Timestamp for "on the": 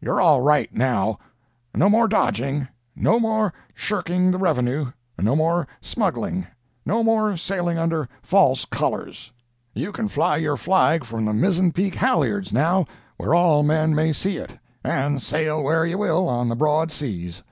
16.26-16.56